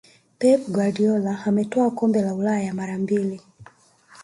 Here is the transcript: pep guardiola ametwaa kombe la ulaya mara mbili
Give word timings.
pep 0.39 0.61
guardiola 0.75 1.43
ametwaa 1.45 1.89
kombe 1.89 2.21
la 2.21 2.33
ulaya 2.35 2.73
mara 2.73 2.97
mbili 2.97 3.41